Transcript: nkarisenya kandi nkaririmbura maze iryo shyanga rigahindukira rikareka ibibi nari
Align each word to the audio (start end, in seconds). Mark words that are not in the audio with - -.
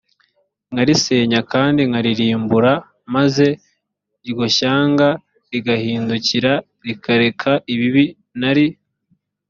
nkarisenya 0.71 1.39
kandi 1.51 1.81
nkaririmbura 1.89 2.73
maze 3.15 3.47
iryo 4.27 4.45
shyanga 4.57 5.07
rigahindukira 5.51 6.53
rikareka 6.87 7.51
ibibi 7.73 8.05
nari 8.39 8.67